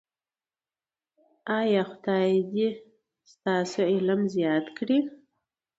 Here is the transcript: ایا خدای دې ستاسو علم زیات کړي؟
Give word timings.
ایا 1.59 1.81
خدای 1.91 2.31
دې 2.53 2.69
ستاسو 3.31 3.79
علم 3.93 4.21
زیات 4.35 4.65
کړي؟ 4.77 4.99